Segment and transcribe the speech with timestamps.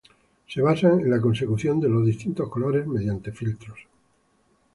[0.47, 3.85] Se basan en la consecución de los distintos colores mediante filtros.